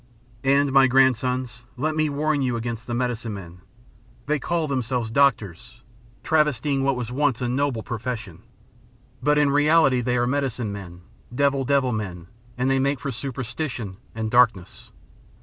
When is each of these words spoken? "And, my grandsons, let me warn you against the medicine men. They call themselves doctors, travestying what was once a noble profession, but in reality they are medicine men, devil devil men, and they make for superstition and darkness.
"And, 0.43 0.71
my 0.73 0.87
grandsons, 0.87 1.67
let 1.77 1.95
me 1.95 2.09
warn 2.09 2.41
you 2.41 2.55
against 2.55 2.87
the 2.87 2.95
medicine 2.95 3.35
men. 3.35 3.61
They 4.25 4.39
call 4.39 4.67
themselves 4.67 5.11
doctors, 5.11 5.83
travestying 6.23 6.81
what 6.81 6.95
was 6.95 7.11
once 7.11 7.39
a 7.39 7.47
noble 7.47 7.83
profession, 7.83 8.41
but 9.21 9.37
in 9.37 9.51
reality 9.51 10.01
they 10.01 10.17
are 10.17 10.25
medicine 10.25 10.71
men, 10.71 11.01
devil 11.35 11.65
devil 11.65 11.91
men, 11.91 12.25
and 12.57 12.67
they 12.67 12.79
make 12.79 12.99
for 12.99 13.11
superstition 13.11 13.97
and 14.15 14.31
darkness. 14.31 14.89